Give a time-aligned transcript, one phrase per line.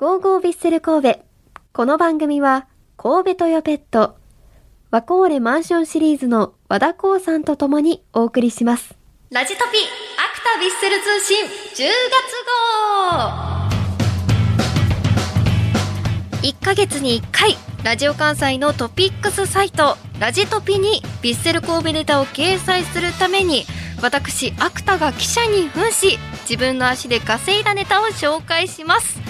[0.00, 1.20] ゴーゴービッセル神戸。
[1.74, 2.66] この番組は、
[2.96, 4.16] 神戸トヨペット、
[4.90, 8.96] ワコーレマンションシリーズの和田光さんと共にお送りします。
[9.30, 11.84] ラジトピ、アクタビッセル通信10月
[16.42, 23.66] 号 !1 ヶ月に1回、ラジオ関西のトピックスサイト、ラジトピにビッセル神戸ネタを掲載するために、
[24.00, 29.20] 私、アクタが記者に扮し、自分の足で稼いだネタを紹介します。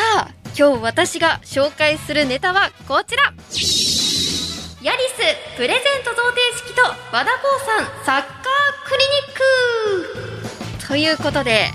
[0.00, 3.24] さあ、今日私が紹介するネタはこちら。
[4.82, 6.80] ヤリスプレゼント贈呈式と
[7.12, 8.24] 和田光さんサッカー
[8.88, 9.04] クリ
[10.30, 10.88] ニック。
[10.88, 11.66] ということで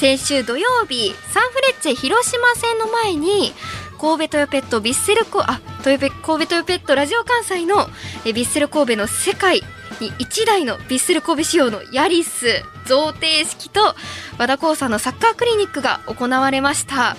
[0.00, 3.52] 先週土曜日サンフレッチェ広島戦の前に
[4.00, 7.86] 神戸トヨペットビッセルコあトヨペ神戸トヨペットラジオ関西の
[8.24, 9.62] えビッセル神戸の世界
[10.00, 13.94] に1台のビッセル神戸仕様のヤリス贈呈式と
[14.38, 17.14] 和田光さんのサッカークリニックが行われました。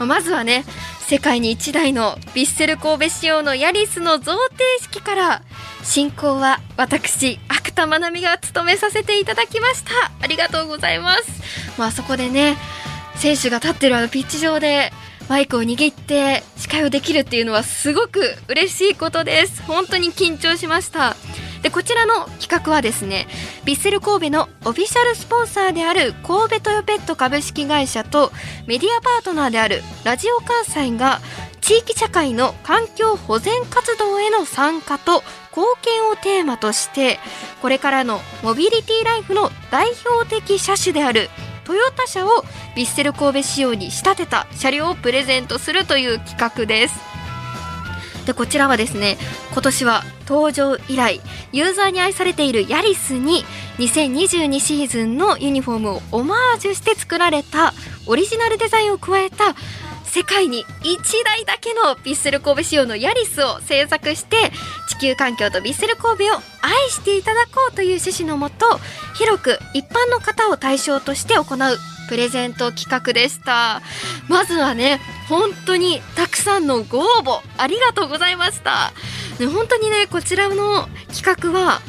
[0.00, 0.64] まずはね
[1.00, 5.42] 世界に1台のビッセル神戸仕様のヤリスの贈呈式から
[5.82, 9.90] 進行は私芥田愛美が務めさせていただきました。
[10.20, 11.78] ありがとうございます。
[11.78, 12.56] まあそこでね
[13.16, 14.92] 選手が立ってるあのピッチ上で
[15.28, 19.62] マイクを握って司会をできるっていうのはすごく嬉しいことです。
[19.62, 21.16] 本当に緊張しました。
[21.64, 23.26] でこちらの企画はですね
[23.64, 28.30] ビッセル神戸のオフィシャルスポンサーである神戸トヨペット株式会社と
[28.66, 31.20] メディアパートナーであるラジオ関西が
[31.62, 35.22] 地域社会の環境保全活動への参加と
[35.56, 37.18] 貢献をテーマとして
[37.62, 41.30] これからのモビリティライフの代表的車種である
[41.64, 42.44] トヨタ車を
[42.76, 47.13] ビッセル神戸仕様に仕立てた車両をプレゼントするという企画です。
[48.26, 49.18] でこちらはですね
[49.52, 51.20] 今年は登場以来
[51.52, 53.44] ユーザーに愛されているヤリスに
[53.78, 57.74] 2022シーズンのユニフォームをオマージュして作られた
[58.06, 59.54] オリジナルデザインを加えた
[60.04, 64.52] 世界に1台だけのピッセル神戸仕様のヤリスを制作して
[64.98, 68.66] 地球環境とヴィッセル神戸を愛していただこうという趣旨のもと
[69.14, 73.80] 広く一般の方を対象として行うプレゼント企画でした。
[74.28, 78.92] まずはね本当にたくさんのご応募ありがとうございました、
[79.40, 81.80] ね、本当にねこちらの企画は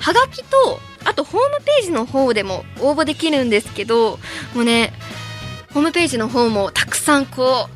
[0.00, 4.18] はがきとあとホームページの方でも応募できるんですけど
[4.54, 4.92] もうね
[5.72, 7.68] ホームページの方もたくさんこ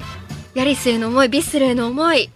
[0.54, 2.30] うヤリスへの思いビッセルへの思い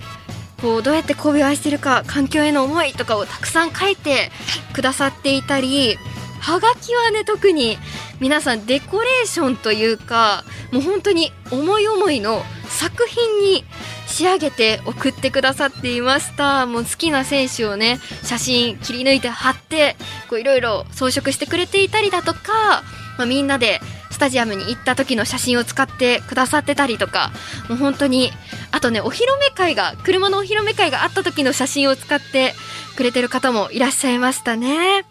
[0.61, 4.31] こうどうやって神戸を愛してるか環境への思いとかをたくさん書いて
[4.73, 5.97] くださっていたり
[6.41, 7.79] はがきはね特に
[8.21, 13.65] 皆さんデコレーションというかもう本当に思い思いの作品に
[14.07, 16.67] 仕上げて送ってくださっていました。
[16.67, 19.97] もう好きな選手をね写真切り抜いて貼って
[20.33, 22.83] いろいろ装飾してくれていたりだとか、
[23.19, 23.81] まあ、みんなで
[24.19, 27.31] スタジアムに行った時の写真を使ってくださってたりとか
[27.69, 28.33] もう本当に
[28.73, 32.53] あとねお披露目会が車のお披露目会があった時の写真を使って
[32.97, 35.05] くれてる方もいらっしゃいましたね。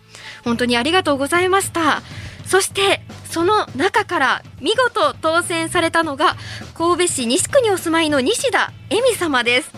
[0.43, 2.01] 本当にありがとうございました。
[2.45, 6.35] そしてその中から見事当選されたのが
[6.73, 9.71] 神戸市西区にお住まいの西田恵美様です。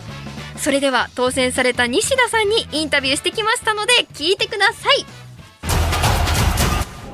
[0.56, 5.06] それでは当選された西田さんにインタビューしてきましたので聞いてください。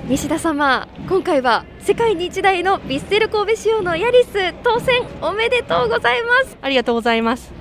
[0.08, 6.58] 西田様今回は世界に一台のビッセル神戸仕様のヤリス当選おめでとうございます。
[6.60, 7.52] ありがとうございます。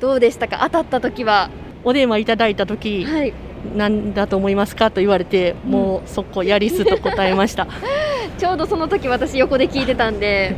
[0.00, 0.60] どうでしたか？
[0.62, 1.50] 当たった時は？
[1.84, 3.34] お電話いただいた時、はい。
[3.76, 7.66] 何だと思いますかと言われて、もうそこヤリスと答えました。
[8.38, 10.56] ちょうどその時私横で聞いてたんで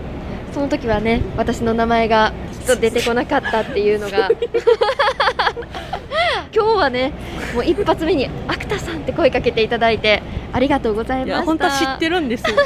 [0.52, 4.30] その時はね私の名前がきっと出てこなかったっていうのが。
[6.54, 7.12] 今日はね
[7.54, 10.22] もう一発目に「アクタさん」って声かけていただいて
[10.52, 11.36] ありがとうございました。
[11.36, 12.56] いや本当は知ってるんですよ。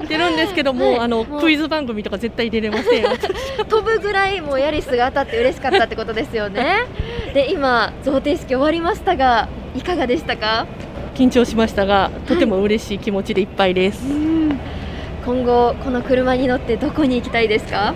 [0.00, 0.98] 知ってるんですけども、はい。
[1.00, 3.04] あのクイズ番組とか絶対出れません。
[3.68, 6.86] 飛ぶぐらいもうヤリスが当たって嬉しかったってことですよね。
[7.34, 10.66] で今贈呈式終わりましたがいかがでしたか？
[11.14, 14.00] 緊張しましたが、とても嬉しい気持ちでいっぱいです。
[15.24, 17.94] 今後この車に乗ってどこに行きたいですか？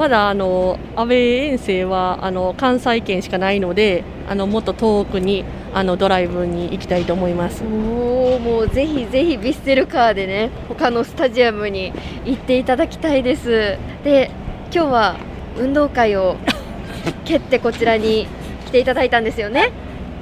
[0.00, 5.44] まだあのアウェー遠征はあの関西圏しかないので、あのもっと遠くに
[5.74, 7.62] あのドライブに行きたいと思います。
[7.62, 11.92] おおもうぜひぜひビッセルカーでね他のスタジアムに
[12.24, 14.30] 行っていただきたいですで
[14.72, 15.16] 今日は
[15.58, 16.36] 運動会を
[17.26, 18.26] 蹴ってこちらに
[18.68, 19.70] 来ていただいたんですよね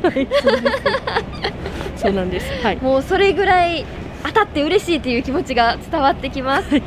[0.02, 0.26] はい、
[1.96, 2.50] そうなんです。
[2.64, 2.76] はい。
[2.78, 3.84] もうそれぐらい
[4.24, 6.82] 当たって嬉しいという気持ちが伝わってきます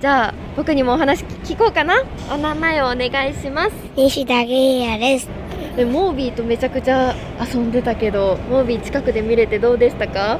[0.00, 2.04] じゃあ僕にもお話聞こうかな？
[2.32, 3.72] お名前をお願いします。
[3.96, 5.28] 西田芸也です。
[5.76, 7.14] でモービーとめちゃくちゃ
[7.52, 10.38] 遊んでたけどモービー近くで見れてどうでしたか？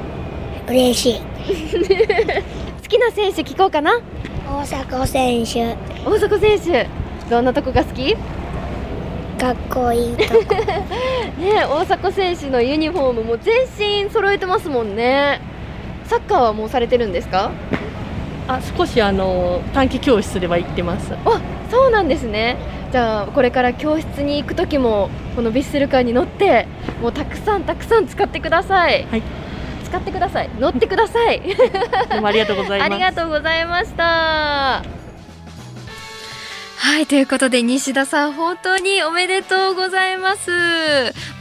[0.69, 1.19] 嬉しい。
[2.81, 3.99] 好きな選手聞こうかな？
[4.47, 5.75] 大迫選手。
[6.05, 6.87] 大迫選手。
[7.29, 8.15] どんなとこが好き？
[9.37, 10.27] かっこいい ね
[11.67, 13.65] 大迫選手のユニフォームも全
[14.05, 15.41] 身揃えてますもんね。
[16.05, 17.51] サッカーはもうされてるんですか？
[18.47, 21.13] あ少しあの短期教室では行ってます。
[21.25, 22.57] あそうなんですね。
[22.91, 26.67] じゃあこれから教室に行く時もこのビッセルカーに乗って
[27.01, 29.05] もうたくさんたくさん使ってください。
[29.05, 29.23] はい。
[29.85, 30.49] 使ってください。
[30.59, 31.41] 乗ってください。
[32.11, 32.91] どうもありがとうございます。
[32.91, 35.00] ありがとうございました
[36.83, 40.49] はいということで西田さん本当におめでとうございます。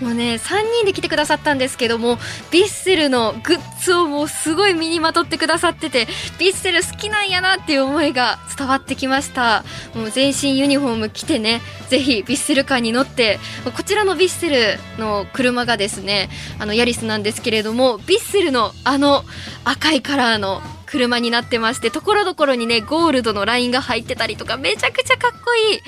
[0.03, 2.19] もうね3人で来てくださったんですけども
[2.51, 6.07] ビッセルのグッズをもうすごい身にまとってくださってて
[6.39, 9.65] ビッセル好きなんやなっていう思いが伝わってきました。
[9.95, 13.41] もう全身ユニフォーム着てねぜひビッセルカーに乗って
[13.75, 16.29] こちらのビッセルの車がですね
[16.59, 19.25] あのヤリスなんですけれどもビッセルのあの
[19.65, 20.61] 赤いカラーの
[20.91, 25.81] 車になってましてところどころにねゴールドのラインが入ってたりとかめちゃくちゃかっこいい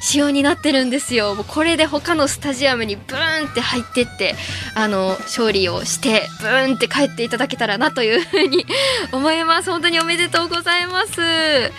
[0.00, 1.34] 仕様になってるんですよ。
[1.34, 4.34] もうこれで他のスタジアムにブーンって入ってって
[4.74, 8.66] あの勝利をしてブーンって帰っていただけたらなというふうに
[9.12, 9.70] 思います。
[9.70, 11.72] 本当におめでとうございます。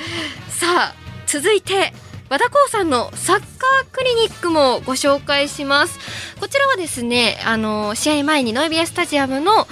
[0.50, 0.96] さあ
[1.28, 1.94] 続いて
[2.30, 3.48] 和田光さんのサッカー
[3.92, 6.00] クリニックもご紹介します。
[6.40, 9.66] こちらはですねあの試合前にノイビアスタジアムの場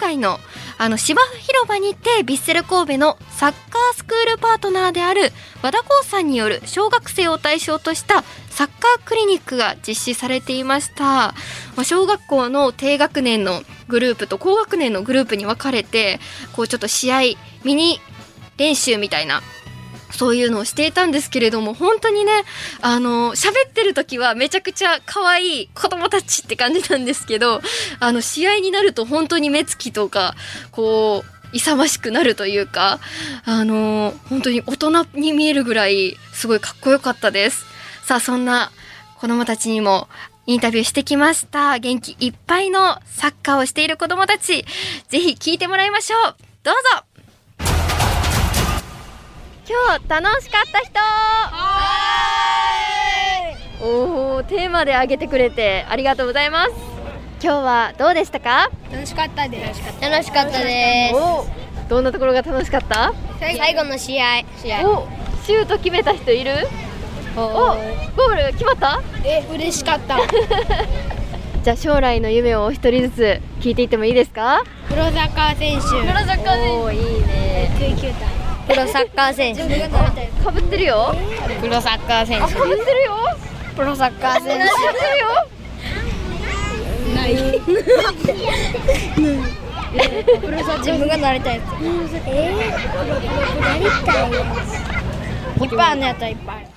[0.00, 0.40] 外の
[0.80, 11.34] あの芝広場にてヴィッセル神戸のサッカースクールパートナーである和田光さんによる小学生を対象としたサッカークリニックが実施されていました、
[11.76, 16.20] ま小学校の低学年のグループと高学年のグループに分かれて
[16.54, 17.20] こうちょっと試合
[17.64, 18.00] ミニ
[18.56, 19.40] 練習みたいな
[20.10, 22.44] そういうのをしていたんですけれども、本当にね、
[22.80, 27.60] あの、喋ってる時はめちゃくちゃ可愛い子供たちって感じなんですけど、
[28.00, 30.34] あの、試合になると本当に目つきとか、
[30.70, 33.00] こう、勇ましくなるというか、
[33.44, 37.64] あの、本当に大人に見えるぐらい、すごいかっこよかったです。
[38.04, 38.70] さあ、そんな
[39.16, 40.08] 子供たちにも、
[40.46, 41.78] インタビューしてきました。
[41.78, 44.64] 元気いっぱいのサッカーをしている子供たち、
[45.08, 46.36] ぜひ聞いてもらいましょう。
[46.62, 47.07] どうぞ
[49.68, 50.98] 今日楽しかった人。
[53.84, 56.72] おおテーマで挙げてくれてありがとうございます。
[57.42, 58.70] 今日はどうでしたか？
[58.90, 59.82] 楽しかったです。
[60.00, 63.12] 楽しかったでおーどんなところが楽しかった？
[63.38, 63.84] 最後。
[63.84, 64.42] の試合。
[64.56, 65.06] 試お
[65.44, 66.52] シュート決めた人いる？
[67.36, 69.00] おゴール決まった？
[69.24, 70.18] え嬉しかった。
[71.62, 74.62] じゃあ将来の夢をお一人ずつ聞いていってもいいですか？
[74.88, 75.82] プロサッカー選手。
[75.88, 77.70] プロサッカおーいいね
[78.68, 79.62] プロサッカー選手。
[80.44, 81.14] かぶってるよ。
[81.60, 83.16] プロサッカー選あかぶってるよ。
[83.74, 85.48] プロサッカー選かぶってるよ
[90.78, 91.64] 自分がなりたいやつ。
[92.26, 96.68] えー、なりたいいっぱいあるのやったらいっぱい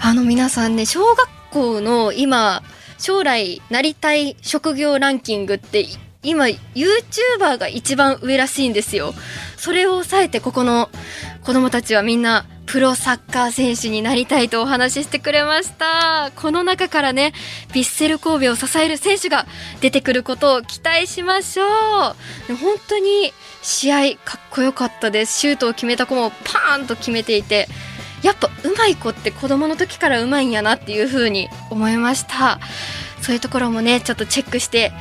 [0.00, 2.62] あの皆さんね、小学校の今、
[2.98, 5.88] 将来なりたい職業ランキングって、い
[6.26, 9.14] 今、YouTuber が一番上らしいんですよ。
[9.56, 10.90] それを抑えて、ここの
[11.44, 16.32] 子供たちはみんな、プロサッカー選手になりたいとお話ししてくれました。
[16.34, 17.32] この中からね、
[17.68, 19.46] ヴィッセル神戸を支える選手が
[19.80, 22.56] 出てくることを期待しましょう。
[22.56, 23.32] 本当に
[23.62, 25.38] 試合かっこよかったです。
[25.38, 27.68] シュートを決めた子もパーンと決めていて、
[28.22, 32.58] やっぱ上手い子って子供の時から上手いんやなっていう風に思いました
[33.22, 34.92] そういうところもねちょっとチェックして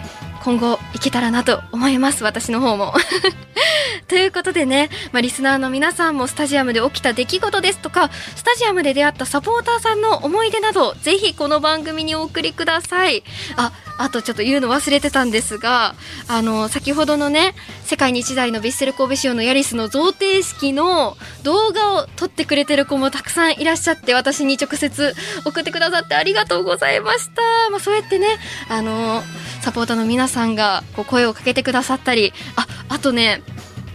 [0.46, 2.94] 今後いけたらなと思います私の方も。
[4.08, 13.24] ということでね、まあ、リスナーの皆さんもスタジアムで起きた出来事ですとかスタジアムで出会ったサポーターさんの思い出などぜひこの番組にお送りください。
[13.56, 15.96] ああとちょっと言うの忘れてたんですが
[16.28, 28.28] あの先ほどのね世界に一台のヴィッセル神戸仕様のヤリスの贈呈式の動画を撮ってくれてる子もたくさんいらっしゃって私に直接送ってくださってありがとうございました、まあ、そうやってね
[28.70, 29.24] あの
[29.66, 33.42] サポーターの皆さんがこう声をかけてくださったりああとね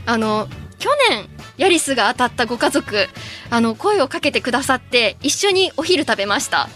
[0.04, 0.48] あの
[0.80, 3.06] 去年ヤリスが当たったご家族
[3.50, 6.68] あの声をかけてくださって一緒にお昼食べました。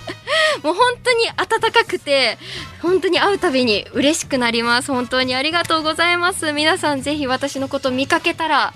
[0.62, 2.36] もう本当に温かくて
[2.82, 4.92] 本当に会うたびに嬉しくなります。
[4.92, 6.52] 本当にありがとうございます。
[6.52, 8.74] 皆さんぜひ私のこと見かけたら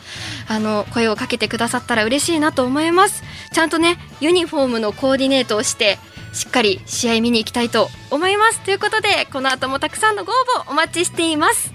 [0.48, 3.24] あの声をかけてくださったら嬉しいなと思います。
[3.52, 5.98] ちゃんとねユニフォームのコーディネートをして
[6.32, 8.60] しっかり試合見に行きたいと思います。
[8.60, 10.34] ということでこの後もたくさんのご応
[10.64, 11.72] 募お待ちしています。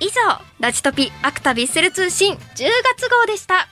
[0.00, 0.12] 以上
[0.58, 3.68] ラジトピアクタビッセル通信10月号でした。